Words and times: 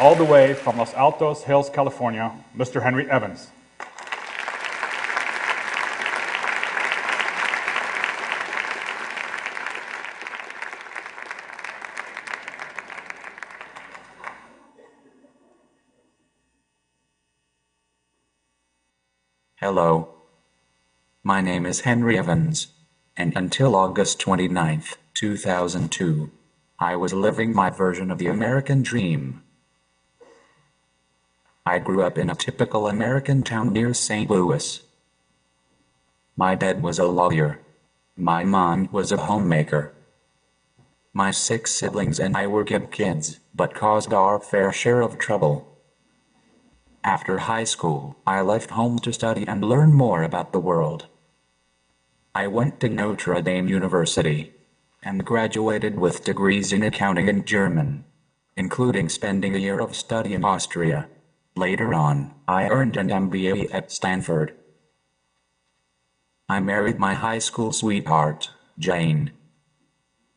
all 0.00 0.14
the 0.14 0.24
way 0.24 0.54
from 0.54 0.76
Los 0.78 0.94
Altos 0.94 1.42
Hills, 1.42 1.68
California, 1.70 2.32
Mr. 2.56 2.82
Henry 2.82 3.10
Evans. 3.10 3.48
Hello. 19.56 20.14
My 21.24 21.40
name 21.40 21.66
is 21.66 21.80
Henry 21.80 22.16
Evans, 22.16 22.68
and 23.16 23.36
until 23.36 23.74
August 23.74 24.20
29, 24.20 24.84
2002, 25.14 26.30
I 26.78 26.94
was 26.94 27.12
living 27.12 27.52
my 27.52 27.68
version 27.68 28.12
of 28.12 28.18
the 28.18 28.28
American 28.28 28.82
dream. 28.82 29.42
I 31.68 31.78
grew 31.78 32.02
up 32.02 32.16
in 32.16 32.30
a 32.30 32.34
typical 32.34 32.86
American 32.88 33.42
town 33.42 33.74
near 33.74 33.92
St. 33.92 34.30
Louis. 34.30 34.82
My 36.34 36.54
dad 36.54 36.82
was 36.82 36.98
a 36.98 37.04
lawyer. 37.04 37.60
My 38.16 38.42
mom 38.42 38.88
was 38.90 39.12
a 39.12 39.18
homemaker. 39.18 39.92
My 41.12 41.30
six 41.30 41.70
siblings 41.70 42.18
and 42.18 42.34
I 42.34 42.46
were 42.46 42.64
good 42.64 42.90
kids, 42.90 43.40
but 43.54 43.74
caused 43.74 44.14
our 44.14 44.40
fair 44.40 44.72
share 44.72 45.02
of 45.02 45.18
trouble. 45.18 45.76
After 47.04 47.36
high 47.36 47.64
school, 47.64 48.16
I 48.26 48.40
left 48.40 48.70
home 48.70 48.98
to 49.00 49.12
study 49.12 49.46
and 49.46 49.62
learn 49.62 49.92
more 49.92 50.22
about 50.22 50.52
the 50.52 50.66
world. 50.70 51.04
I 52.34 52.46
went 52.46 52.80
to 52.80 52.88
Notre 52.88 53.42
Dame 53.42 53.68
University 53.68 54.54
and 55.02 55.22
graduated 55.22 55.98
with 55.98 56.24
degrees 56.24 56.72
in 56.72 56.82
accounting 56.82 57.28
and 57.28 57.44
German, 57.44 58.04
including 58.56 59.10
spending 59.10 59.54
a 59.54 59.58
year 59.58 59.80
of 59.80 59.94
study 59.94 60.32
in 60.32 60.46
Austria. 60.46 61.10
Later 61.58 61.92
on, 61.92 62.36
I 62.46 62.68
earned 62.68 62.96
an 62.96 63.08
MBA 63.08 63.74
at 63.74 63.90
Stanford. 63.90 64.54
I 66.48 66.60
married 66.60 67.00
my 67.00 67.14
high 67.14 67.40
school 67.40 67.72
sweetheart, 67.72 68.50
Jane. 68.78 69.32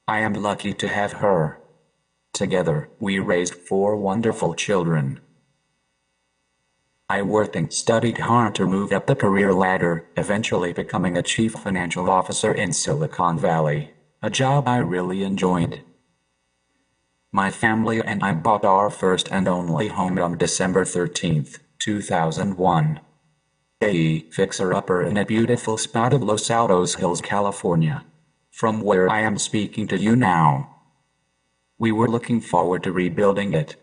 I 0.08 0.22
am 0.22 0.34
lucky 0.34 0.74
to 0.74 0.88
have 0.88 1.14
her. 1.22 1.60
Together, 2.34 2.90
we 3.00 3.20
raised 3.20 3.54
four 3.54 3.96
wonderful 3.98 4.56
children. 4.56 5.20
I 7.08 7.22
worked 7.22 7.56
and 7.56 7.72
studied 7.72 8.18
hard 8.18 8.56
to 8.56 8.66
move 8.66 8.92
up 8.92 9.06
the 9.06 9.16
career 9.16 9.54
ladder, 9.54 10.08
eventually 10.18 10.74
becoming 10.74 11.18
a 11.18 11.22
chief 11.22 11.54
financial 11.54 12.10
officer 12.10 12.52
in 12.52 12.74
Silicon 12.74 13.38
Valley, 13.38 13.92
a 14.24 14.32
job 14.32 14.68
I 14.68 14.78
really 14.78 15.22
enjoyed. 15.22 15.84
My 17.34 17.50
family 17.50 18.02
and 18.02 18.22
I 18.22 18.34
bought 18.34 18.66
our 18.66 18.90
first 18.90 19.30
and 19.32 19.48
only 19.48 19.88
home 19.88 20.20
on 20.20 20.38
December 20.38 20.84
13, 20.84 21.48
2001. 21.80 23.00
A 23.82 24.20
fixer-upper 24.32 25.02
in 25.04 25.16
a 25.16 25.26
beautiful 25.26 25.78
spot 25.78 26.12
of 26.12 26.22
Los 26.22 26.52
Altos 26.52 26.96
Hills, 26.96 27.22
California, 27.22 28.04
from 28.52 28.82
where 28.82 29.10
I 29.10 29.22
am 29.22 29.38
speaking 29.38 29.88
to 29.88 29.98
you 29.98 30.18
now. 30.18 30.76
We 31.80 31.94
were 31.94 32.10
looking 32.10 32.42
forward 32.42 32.84
to 32.84 32.92
rebuilding 32.92 33.54
it, 33.54 33.78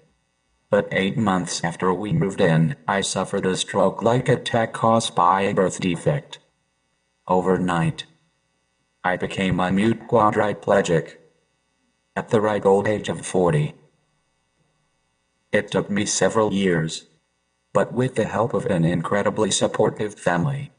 but 0.68 0.86
eight 0.92 1.16
months 1.16 1.64
after 1.64 1.92
we 1.94 2.12
moved 2.12 2.42
in, 2.42 2.76
I 2.86 3.00
suffered 3.00 3.46
a 3.46 3.56
stroke-like 3.56 4.28
attack 4.28 4.74
caused 4.74 5.14
by 5.14 5.42
a 5.42 5.54
birth 5.54 5.80
defect. 5.80 6.38
Overnight, 7.26 8.04
I 9.02 9.16
became 9.16 9.58
a 9.58 9.72
mute 9.72 10.06
quadriplegic. 10.06 11.17
At 12.18 12.30
the 12.30 12.40
ripe 12.40 12.66
old 12.66 12.88
age 12.88 13.08
of 13.08 13.24
40. 13.24 13.74
It 15.52 15.70
took 15.70 15.88
me 15.88 16.04
several 16.04 16.52
years. 16.52 17.06
But 17.72 17.92
with 17.92 18.16
the 18.16 18.24
help 18.24 18.54
of 18.54 18.66
an 18.66 18.84
incredibly 18.84 19.52
supportive 19.52 20.16
family, 20.16 20.72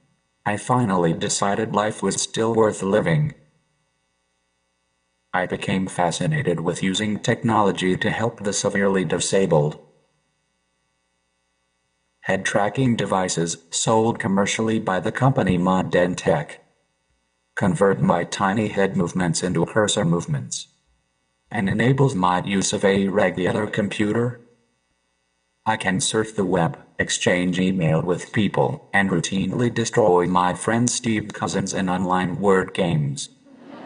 I 0.45 0.57
finally 0.57 1.13
decided 1.13 1.73
life 1.73 2.03
was 2.03 2.21
still 2.21 2.53
worth 2.53 2.83
living. 2.83 3.35
I 5.33 5.45
became 5.45 5.87
fascinated 5.87 6.59
with 6.59 6.83
using 6.83 7.19
technology 7.19 7.95
to 7.95 8.09
help 8.09 8.43
the 8.43 8.51
severely 8.51 9.05
disabled. 9.05 9.79
Head 12.23 12.43
tracking 12.43 12.97
devices 12.97 13.59
sold 13.69 14.19
commercially 14.19 14.77
by 14.77 14.99
the 14.99 15.13
company 15.13 15.57
Madentec 15.57 16.57
convert 17.55 18.01
my 18.01 18.25
tiny 18.25 18.67
head 18.67 18.97
movements 18.97 19.41
into 19.41 19.65
cursor 19.65 20.03
movements 20.03 20.67
and 21.51 21.69
enables 21.69 22.15
my 22.15 22.43
use 22.43 22.73
of 22.73 22.85
a 22.85 23.07
regular 23.07 23.67
computer. 23.67 24.39
I 25.65 25.77
can 25.77 25.99
surf 25.99 26.35
the 26.35 26.45
web, 26.45 26.79
exchange 26.97 27.59
email 27.59 28.01
with 28.01 28.33
people, 28.33 28.89
and 28.93 29.09
routinely 29.09 29.73
destroy 29.73 30.25
my 30.25 30.53
friend 30.53 30.89
Steve 30.89 31.33
Cousins 31.33 31.73
in 31.73 31.89
online 31.89 32.39
word 32.39 32.73
games. 32.73 33.29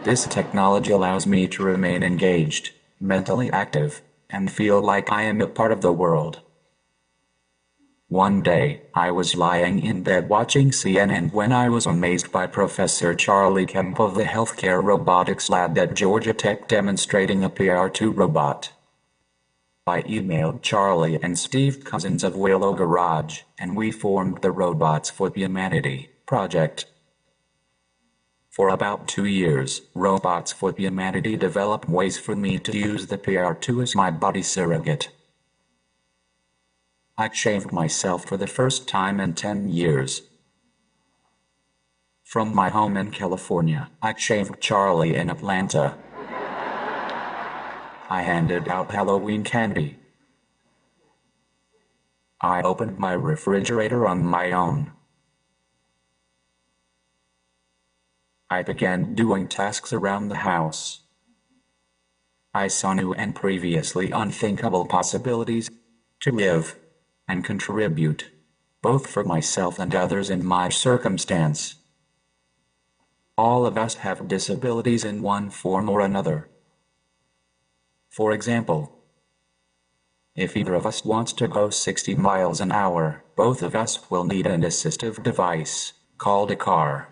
This 0.03 0.25
technology 0.25 0.91
allows 0.91 1.25
me 1.25 1.47
to 1.47 1.63
remain 1.63 2.03
engaged, 2.03 2.71
mentally 2.99 3.51
active, 3.51 4.01
and 4.29 4.51
feel 4.51 4.81
like 4.81 5.11
I 5.11 5.23
am 5.23 5.41
a 5.41 5.47
part 5.47 5.71
of 5.71 5.81
the 5.81 5.93
world. 5.93 6.41
One 8.13 8.43
day, 8.43 8.83
I 8.93 9.09
was 9.09 9.33
lying 9.35 9.83
in 9.83 10.03
bed 10.03 10.29
watching 10.29 10.69
CNN 10.69 11.33
when 11.33 11.51
I 11.51 11.67
was 11.67 11.87
amazed 11.87 12.31
by 12.31 12.45
Professor 12.45 13.15
Charlie 13.15 13.65
Kemp 13.65 13.99
of 13.99 14.13
the 14.13 14.25
Healthcare 14.25 14.83
Robotics 14.83 15.49
Lab 15.49 15.75
at 15.79 15.95
Georgia 15.95 16.31
Tech 16.31 16.67
demonstrating 16.67 17.43
a 17.43 17.49
PR2 17.49 18.15
robot. 18.15 18.71
I 19.87 20.03
emailed 20.03 20.61
Charlie 20.61 21.19
and 21.23 21.39
Steve 21.39 21.83
Cousins 21.83 22.23
of 22.23 22.35
Willow 22.35 22.75
Garage, 22.75 23.41
and 23.57 23.75
we 23.75 23.89
formed 23.91 24.43
the 24.43 24.51
Robots 24.51 25.09
for 25.09 25.31
Humanity 25.33 26.11
project. 26.27 26.85
For 28.51 28.69
about 28.69 29.07
two 29.07 29.25
years, 29.25 29.81
Robots 29.95 30.53
for 30.53 30.71
Humanity 30.71 31.35
developed 31.35 31.89
ways 31.89 32.19
for 32.19 32.35
me 32.35 32.59
to 32.59 32.77
use 32.77 33.07
the 33.07 33.17
PR2 33.17 33.81
as 33.81 33.95
my 33.95 34.11
body 34.11 34.43
surrogate. 34.43 35.09
I 37.15 37.29
shaved 37.31 37.71
myself 37.71 38.25
for 38.25 38.37
the 38.37 38.47
first 38.47 38.87
time 38.87 39.19
in 39.19 39.35
10 39.35 39.69
years. 39.69 40.23
From 42.23 42.55
my 42.55 42.69
home 42.69 42.97
in 42.97 43.11
California, 43.11 43.91
I 44.01 44.15
shaved 44.17 44.59
Charlie 44.59 45.13
in 45.13 45.29
Atlanta. 45.29 45.95
I 48.09 48.23
handed 48.23 48.67
out 48.67 48.89
Halloween 48.89 49.43
candy. 49.43 49.99
I 52.41 52.63
opened 52.63 52.97
my 52.97 53.13
refrigerator 53.13 54.07
on 54.07 54.25
my 54.25 54.51
own. 54.51 54.91
I 58.49 58.63
began 58.63 59.13
doing 59.13 59.47
tasks 59.47 59.93
around 59.93 60.29
the 60.29 60.37
house. 60.37 61.01
I 62.55 62.67
saw 62.67 62.93
new 62.93 63.13
and 63.13 63.35
previously 63.35 64.09
unthinkable 64.09 64.87
possibilities 64.87 65.69
to 66.21 66.31
live 66.31 66.75
and 67.27 67.43
contribute, 67.43 68.29
both 68.81 69.07
for 69.07 69.23
myself 69.23 69.79
and 69.79 69.95
others 69.95 70.29
in 70.29 70.45
my 70.45 70.69
circumstance. 70.69 71.75
All 73.37 73.65
of 73.65 73.77
us 73.77 73.95
have 73.95 74.27
disabilities 74.27 75.03
in 75.03 75.21
one 75.21 75.49
form 75.49 75.89
or 75.89 76.01
another. 76.01 76.49
For 78.09 78.31
example, 78.31 78.99
if 80.35 80.57
either 80.57 80.73
of 80.73 80.85
us 80.85 81.05
wants 81.05 81.33
to 81.33 81.47
go 81.47 81.69
60 81.69 82.15
miles 82.15 82.59
an 82.59 82.71
hour, 82.71 83.23
both 83.35 83.61
of 83.61 83.75
us 83.75 84.09
will 84.09 84.23
need 84.23 84.47
an 84.47 84.61
assistive 84.61 85.21
device, 85.23 85.93
called 86.17 86.51
a 86.51 86.55
car. 86.55 87.09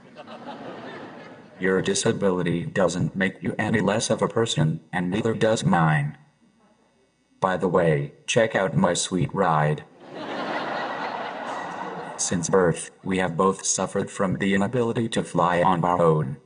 Your 1.59 1.81
disability 1.81 2.65
doesn't 2.65 3.15
make 3.15 3.43
you 3.43 3.53
any 3.59 3.81
less 3.81 4.09
of 4.09 4.23
a 4.23 4.27
person, 4.27 4.79
and 4.91 5.11
neither 5.11 5.35
does 5.35 5.63
mine. 5.63 6.17
By 7.39 7.57
the 7.57 7.67
way, 7.67 8.13
check 8.25 8.55
out 8.55 8.75
my 8.75 8.95
sweet 8.95 9.33
ride. 9.33 9.83
Since 12.21 12.49
birth, 12.49 12.91
we 13.03 13.17
have 13.17 13.35
both 13.35 13.65
suffered 13.65 14.11
from 14.11 14.37
the 14.37 14.53
inability 14.53 15.09
to 15.09 15.23
fly 15.23 15.63
on 15.63 15.83
our 15.83 15.99
own. 15.99 16.37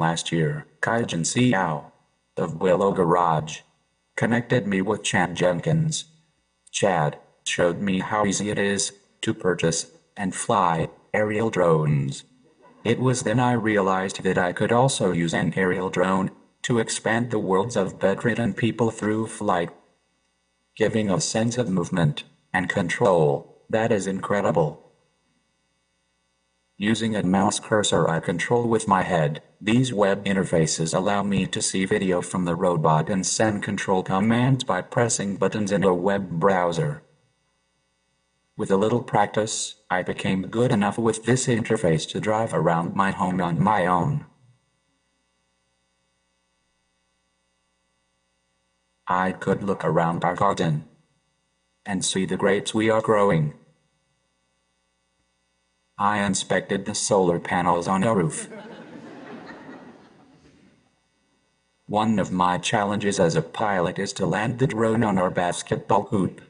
Last 0.00 0.32
year, 0.32 0.66
Kaijen 0.80 1.26
Hsiao 1.26 1.92
of 2.36 2.60
Willow 2.60 2.90
Garage 2.90 3.60
connected 4.16 4.66
me 4.66 4.80
with 4.80 5.04
Chad 5.04 5.36
Jenkins. 5.36 6.06
Chad 6.72 7.18
showed 7.44 7.80
me 7.80 8.00
how 8.00 8.24
easy 8.24 8.48
it 8.48 8.58
is 8.58 8.92
to 9.20 9.34
purchase 9.34 9.92
and 10.16 10.34
fly 10.34 10.88
aerial 11.12 11.50
drones. 11.50 12.24
It 12.82 12.98
was 12.98 13.22
then 13.22 13.38
I 13.38 13.52
realized 13.52 14.22
that 14.22 14.38
I 14.38 14.54
could 14.54 14.72
also 14.72 15.12
use 15.12 15.34
an 15.34 15.52
aerial 15.54 15.90
drone 15.90 16.30
to 16.62 16.78
expand 16.78 17.30
the 17.30 17.38
worlds 17.38 17.76
of 17.76 18.00
bedridden 18.00 18.54
people 18.54 18.90
through 18.90 19.26
flight, 19.26 19.70
giving 20.76 21.10
a 21.10 21.20
sense 21.20 21.58
of 21.58 21.68
movement 21.68 22.24
and 22.54 22.70
control 22.70 23.53
that 23.70 23.92
is 23.92 24.06
incredible. 24.06 24.84
Using 26.76 27.14
a 27.14 27.22
mouse 27.22 27.60
cursor 27.60 28.08
I 28.08 28.18
control 28.18 28.68
with 28.68 28.88
my 28.88 29.02
head, 29.02 29.42
these 29.60 29.92
web 29.92 30.24
interfaces 30.24 30.92
allow 30.92 31.22
me 31.22 31.46
to 31.46 31.62
see 31.62 31.84
video 31.84 32.20
from 32.20 32.44
the 32.44 32.56
robot 32.56 33.08
and 33.08 33.24
send 33.24 33.62
control 33.62 34.02
commands 34.02 34.64
by 34.64 34.82
pressing 34.82 35.36
buttons 35.36 35.70
in 35.70 35.84
a 35.84 35.94
web 35.94 36.28
browser. 36.30 37.02
With 38.56 38.70
a 38.70 38.76
little 38.76 39.02
practice, 39.02 39.76
I 39.88 40.02
became 40.02 40.48
good 40.48 40.72
enough 40.72 40.98
with 40.98 41.24
this 41.24 41.46
interface 41.46 42.08
to 42.10 42.20
drive 42.20 42.52
around 42.52 42.94
my 42.96 43.12
home 43.12 43.40
on 43.40 43.62
my 43.62 43.86
own. 43.86 44.26
I 49.06 49.32
could 49.32 49.62
look 49.62 49.84
around 49.84 50.24
our 50.24 50.34
garden 50.34 50.88
and 51.86 52.04
see 52.04 52.24
the 52.24 52.36
grapes 52.36 52.74
we 52.74 52.90
are 52.90 53.02
growing. 53.02 53.54
I 55.98 56.24
inspected 56.24 56.86
the 56.86 56.94
solar 56.94 57.38
panels 57.38 57.86
on 57.86 58.02
our 58.02 58.16
roof. 58.16 58.48
One 61.86 62.18
of 62.18 62.32
my 62.32 62.58
challenges 62.58 63.20
as 63.20 63.36
a 63.36 63.42
pilot 63.42 63.98
is 63.98 64.12
to 64.14 64.26
land 64.26 64.58
the 64.58 64.66
drone 64.66 65.04
on 65.04 65.18
our 65.18 65.30
basketball 65.30 66.04
hoop. 66.04 66.40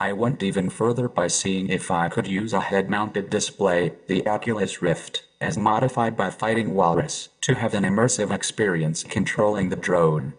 I 0.00 0.12
went 0.12 0.42
even 0.42 0.70
further 0.70 1.08
by 1.08 1.26
seeing 1.26 1.68
if 1.68 1.90
I 1.90 2.08
could 2.08 2.26
use 2.26 2.52
a 2.52 2.60
head-mounted 2.60 3.30
display, 3.30 3.92
the 4.06 4.26
Oculus 4.26 4.80
Rift, 4.80 5.24
as 5.40 5.58
modified 5.58 6.16
by 6.16 6.30
Fighting 6.30 6.74
Walrus, 6.74 7.28
to 7.42 7.56
have 7.56 7.74
an 7.74 7.84
immersive 7.84 8.30
experience 8.30 9.02
controlling 9.02 9.68
the 9.68 9.76
drone. 9.76 10.34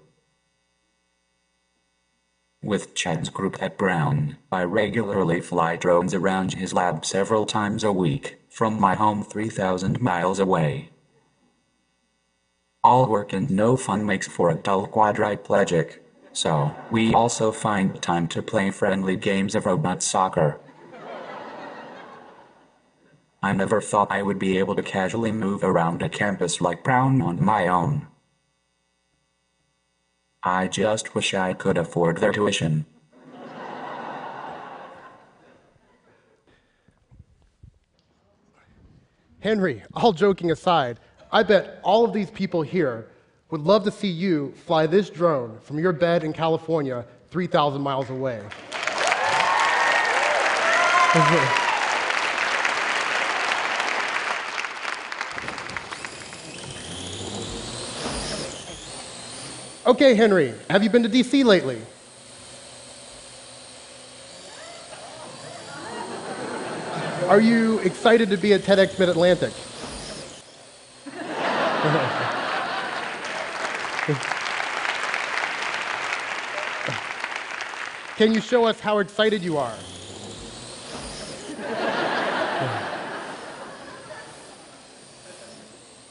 With 2.61 2.93
Chad's 2.93 3.29
group 3.29 3.63
at 3.63 3.77
Brown, 3.77 4.35
I 4.51 4.63
regularly 4.63 5.39
fly 5.39 5.77
drones 5.77 6.13
around 6.13 6.55
his 6.55 6.73
lab 6.73 7.05
several 7.05 7.45
times 7.45 7.85
a 7.85 7.93
week, 7.93 8.41
from 8.49 8.77
my 8.77 8.95
home 8.95 9.23
3,000 9.23 10.01
miles 10.01 10.39
away. 10.39 10.89
All 12.83 13.07
work 13.07 13.31
and 13.31 13.49
no 13.49 13.77
fun 13.77 14.05
makes 14.05 14.27
for 14.27 14.49
a 14.49 14.55
dull 14.55 14.87
quadriplegic, 14.87 15.99
so 16.33 16.75
we 16.91 17.13
also 17.13 17.53
find 17.53 18.01
time 18.01 18.27
to 18.27 18.41
play 18.41 18.71
friendly 18.71 19.15
games 19.15 19.55
of 19.55 19.65
robot 19.65 20.03
soccer. 20.03 20.59
I 23.41 23.53
never 23.53 23.79
thought 23.79 24.11
I 24.11 24.21
would 24.21 24.37
be 24.37 24.57
able 24.57 24.75
to 24.75 24.83
casually 24.83 25.31
move 25.31 25.63
around 25.63 26.01
a 26.01 26.09
campus 26.09 26.59
like 26.59 26.83
Brown 26.83 27.21
on 27.21 27.41
my 27.41 27.69
own. 27.69 28.08
I 30.43 30.67
just 30.67 31.15
wish 31.15 31.33
I 31.33 31.53
could 31.53 31.77
afford 31.77 32.17
their 32.17 32.31
tuition. 32.31 32.85
Henry, 39.41 39.83
all 39.93 40.13
joking 40.13 40.51
aside, 40.51 40.99
I 41.31 41.43
bet 41.43 41.79
all 41.83 42.05
of 42.05 42.13
these 42.13 42.29
people 42.31 42.61
here 42.61 43.07
would 43.51 43.61
love 43.61 43.83
to 43.83 43.91
see 43.91 44.07
you 44.07 44.53
fly 44.65 44.85
this 44.85 45.09
drone 45.09 45.59
from 45.61 45.79
your 45.79 45.93
bed 45.93 46.23
in 46.23 46.33
California 46.33 47.05
3,000 47.29 47.81
miles 47.81 48.09
away. 48.09 48.41
Okay, 59.89 60.13
Henry, 60.13 60.53
have 60.69 60.83
you 60.83 60.89
been 60.91 61.01
to 61.01 61.09
DC 61.09 61.43
lately? 61.43 61.81
Are 67.27 67.41
you 67.41 67.79
excited 67.79 68.29
to 68.29 68.37
be 68.37 68.53
at 68.53 68.61
TEDx 68.61 68.99
Mid 68.99 69.09
Atlantic? 69.09 69.51
Can 78.15 78.33
you 78.33 78.41
show 78.41 78.65
us 78.65 78.79
how 78.79 78.99
excited 78.99 79.41
you 79.41 79.57
are? 79.57 79.75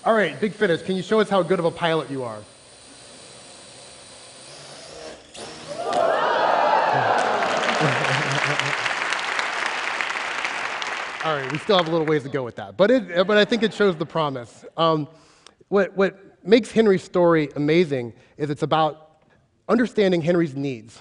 All 0.05 0.15
right, 0.15 0.41
Big 0.41 0.53
Finish, 0.53 0.83
can 0.83 0.97
you 0.97 1.03
show 1.03 1.21
us 1.21 1.29
how 1.29 1.43
good 1.43 1.61
of 1.61 1.65
a 1.65 1.71
pilot 1.71 2.11
you 2.11 2.25
are? 2.25 2.41
All 11.25 11.35
right, 11.35 11.51
we 11.51 11.59
still 11.59 11.77
have 11.77 11.89
a 11.89 11.91
little 11.91 12.07
ways 12.07 12.23
to 12.23 12.29
go 12.29 12.45
with 12.45 12.55
that, 12.57 12.77
but, 12.77 12.93
it, 12.93 13.27
but 13.27 13.37
I 13.37 13.45
think 13.45 13.65
it 13.65 13.75
shows 13.75 13.97
the 13.97 14.07
promise. 14.07 14.65
Um, 14.77 15.09
what, 15.67 15.97
what 15.97 16.47
makes 16.47 16.71
Henry's 16.71 17.03
story 17.03 17.49
amazing 17.57 18.13
is 18.37 18.51
it's 18.51 18.63
about 18.63 19.25
understanding 19.69 20.23
Henry's 20.23 20.55
needs, 20.55 21.01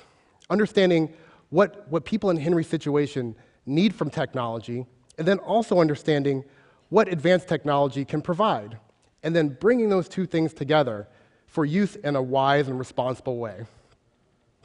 understanding 0.50 1.14
what, 1.52 1.88
what 1.92 2.04
people 2.04 2.32
in 2.32 2.38
Henry's 2.38 2.66
situation 2.66 3.36
need 3.68 3.94
from 3.94 4.10
technology, 4.10 4.88
and 5.20 5.28
then 5.28 5.38
also 5.38 5.80
understanding 5.80 6.44
what 6.90 7.08
advanced 7.08 7.48
technology 7.48 8.04
can 8.04 8.20
provide, 8.24 8.80
and 9.22 9.36
then 9.36 9.50
bringing 9.50 9.88
those 9.88 10.10
two 10.10 10.26
things 10.26 10.52
together 10.52 11.08
for 11.46 11.64
use 11.64 11.96
in 11.96 12.16
a 12.16 12.22
wise 12.22 12.70
and 12.70 12.80
responsible 12.80 13.38
way. 13.38 13.66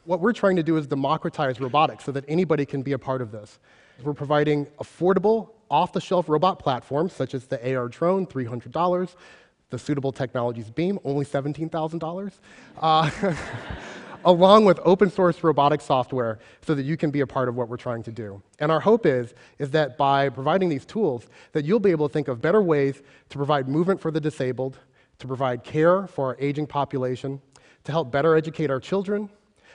What 0.04 0.20
we're 0.20 0.32
trying 0.32 0.56
to 0.56 0.62
do 0.62 0.78
is 0.78 0.86
democratize 0.86 1.60
robotics 1.60 2.04
so 2.04 2.12
that 2.12 2.24
anybody 2.26 2.64
can 2.64 2.80
be 2.80 2.92
a 2.92 2.98
part 2.98 3.20
of 3.20 3.32
this. 3.32 3.58
We're 4.02 4.14
providing 4.14 4.66
affordable, 4.80 5.50
off-the-shelf 5.70 6.28
robot 6.28 6.58
platforms, 6.58 7.12
such 7.12 7.34
as 7.34 7.46
the 7.46 7.74
AR 7.74 7.88
drone, 7.88 8.26
$300, 8.26 9.14
the 9.70 9.78
Suitable 9.78 10.12
Technologies 10.12 10.70
Beam, 10.70 10.98
only 11.04 11.24
$17,000, 11.24 12.32
uh, 12.80 13.34
along 14.24 14.64
with 14.64 14.78
open 14.84 15.10
source 15.10 15.42
robotic 15.42 15.80
software 15.80 16.38
so 16.60 16.74
that 16.74 16.82
you 16.82 16.96
can 16.96 17.10
be 17.10 17.20
a 17.20 17.26
part 17.26 17.48
of 17.48 17.56
what 17.56 17.68
we're 17.68 17.76
trying 17.76 18.02
to 18.02 18.12
do. 18.12 18.42
And 18.58 18.70
our 18.70 18.80
hope 18.80 19.06
is, 19.06 19.34
is 19.58 19.70
that 19.70 19.96
by 19.96 20.28
providing 20.28 20.68
these 20.68 20.84
tools, 20.84 21.26
that 21.52 21.64
you'll 21.64 21.80
be 21.80 21.90
able 21.90 22.08
to 22.08 22.12
think 22.12 22.28
of 22.28 22.40
better 22.40 22.62
ways 22.62 23.02
to 23.30 23.36
provide 23.36 23.68
movement 23.68 24.00
for 24.00 24.10
the 24.10 24.20
disabled, 24.20 24.78
to 25.18 25.26
provide 25.26 25.64
care 25.64 26.06
for 26.06 26.26
our 26.26 26.36
aging 26.38 26.66
population, 26.66 27.40
to 27.84 27.92
help 27.92 28.12
better 28.12 28.36
educate 28.36 28.70
our 28.70 28.80
children, 28.80 29.30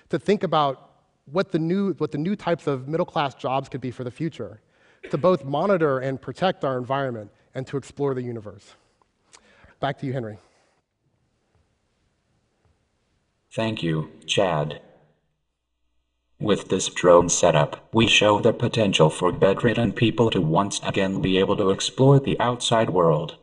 to 0.09 0.19
think 0.19 0.43
about 0.43 0.86
what 1.31 1.51
the 1.51 1.59
new, 1.59 1.93
what 1.93 2.11
the 2.11 2.17
new 2.17 2.35
types 2.35 2.67
of 2.67 2.87
middle 2.87 3.05
class 3.05 3.35
jobs 3.35 3.69
could 3.69 3.81
be 3.81 3.91
for 3.91 4.03
the 4.03 4.11
future, 4.11 4.61
to 5.09 5.17
both 5.17 5.45
monitor 5.45 5.99
and 5.99 6.21
protect 6.21 6.63
our 6.63 6.77
environment, 6.77 7.31
and 7.55 7.65
to 7.67 7.77
explore 7.77 8.13
the 8.13 8.21
universe. 8.21 8.75
Back 9.79 9.97
to 9.99 10.05
you, 10.05 10.13
Henry. 10.13 10.37
Thank 13.51 13.81
you, 13.81 14.11
Chad. 14.25 14.81
With 16.39 16.69
this 16.69 16.87
drone 16.89 17.29
setup, 17.29 17.89
we 17.93 18.05
show 18.07 18.39
the 18.39 18.53
potential 18.53 19.09
for 19.09 19.31
bedridden 19.31 19.93
people 19.93 20.29
to 20.29 20.39
once 20.39 20.79
again 20.83 21.21
be 21.21 21.39
able 21.39 21.57
to 21.57 21.71
explore 21.71 22.19
the 22.19 22.39
outside 22.39 22.91
world 22.91 23.37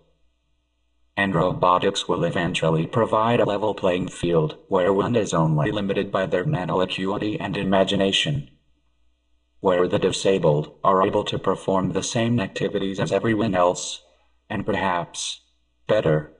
and 1.16 1.34
robotics 1.34 2.08
will 2.08 2.24
eventually 2.24 2.86
provide 2.86 3.40
a 3.40 3.44
level 3.44 3.74
playing 3.74 4.08
field 4.08 4.56
where 4.68 4.92
one 4.92 5.14
is 5.14 5.32
only 5.32 5.70
limited 5.70 6.10
by 6.10 6.26
their 6.26 6.44
mental 6.44 6.80
acuity 6.80 7.38
and 7.38 7.56
imagination. 7.56 8.50
Where 9.60 9.86
the 9.86 9.98
disabled 9.98 10.74
are 10.82 11.06
able 11.06 11.24
to 11.24 11.38
perform 11.38 11.92
the 11.92 12.02
same 12.02 12.40
activities 12.40 12.98
as 12.98 13.12
everyone 13.12 13.54
else, 13.54 14.02
and 14.50 14.66
perhaps 14.66 15.40
better. 15.86 16.32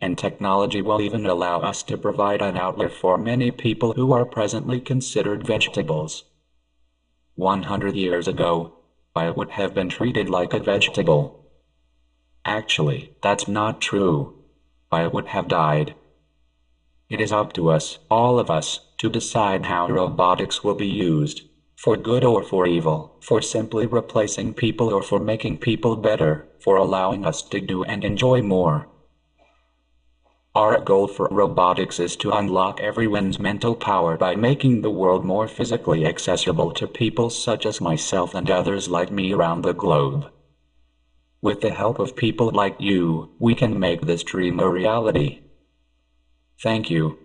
And 0.00 0.18
technology 0.18 0.82
will 0.82 1.00
even 1.00 1.24
allow 1.24 1.60
us 1.60 1.82
to 1.84 1.96
provide 1.96 2.42
an 2.42 2.58
outlet 2.58 2.92
for 2.92 3.16
many 3.16 3.50
people 3.50 3.94
who 3.94 4.12
are 4.12 4.26
presently 4.26 4.78
considered 4.78 5.46
vegetables. 5.46 6.24
100 7.36 7.96
years 7.96 8.28
ago, 8.28 8.74
I 9.16 9.30
would 9.30 9.50
have 9.50 9.74
been 9.74 9.88
treated 9.88 10.28
like 10.28 10.52
a 10.52 10.60
vegetable. 10.60 11.43
Actually, 12.46 13.10
that's 13.22 13.48
not 13.48 13.80
true. 13.80 14.34
I 14.92 15.06
would 15.06 15.28
have 15.28 15.48
died. 15.48 15.94
It 17.08 17.20
is 17.20 17.32
up 17.32 17.52
to 17.54 17.70
us, 17.70 17.98
all 18.10 18.38
of 18.38 18.50
us, 18.50 18.80
to 18.98 19.08
decide 19.08 19.66
how 19.66 19.88
robotics 19.88 20.62
will 20.62 20.74
be 20.74 20.86
used. 20.86 21.42
For 21.76 21.96
good 21.96 22.24
or 22.24 22.42
for 22.42 22.66
evil, 22.66 23.18
for 23.20 23.40
simply 23.40 23.86
replacing 23.86 24.54
people 24.54 24.92
or 24.92 25.02
for 25.02 25.18
making 25.18 25.58
people 25.58 25.96
better, 25.96 26.46
for 26.60 26.76
allowing 26.76 27.24
us 27.24 27.42
to 27.42 27.60
do 27.60 27.82
and 27.84 28.04
enjoy 28.04 28.42
more. 28.42 28.88
Our 30.54 30.80
goal 30.80 31.08
for 31.08 31.28
robotics 31.30 31.98
is 31.98 32.14
to 32.16 32.30
unlock 32.30 32.80
everyone's 32.80 33.40
mental 33.40 33.74
power 33.74 34.16
by 34.16 34.36
making 34.36 34.82
the 34.82 34.90
world 34.90 35.24
more 35.24 35.48
physically 35.48 36.06
accessible 36.06 36.72
to 36.72 36.86
people 36.86 37.28
such 37.30 37.66
as 37.66 37.80
myself 37.80 38.34
and 38.34 38.50
others 38.50 38.88
like 38.88 39.10
me 39.10 39.32
around 39.32 39.62
the 39.62 39.74
globe. 39.74 40.30
With 41.44 41.60
the 41.60 41.74
help 41.74 41.98
of 41.98 42.16
people 42.16 42.50
like 42.52 42.76
you, 42.78 43.28
we 43.38 43.54
can 43.54 43.78
make 43.78 44.00
this 44.00 44.22
dream 44.22 44.60
a 44.60 44.66
reality. 44.66 45.40
Thank 46.58 46.88
you. 46.88 47.18